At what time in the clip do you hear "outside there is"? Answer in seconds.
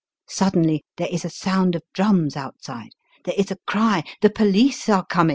2.35-3.51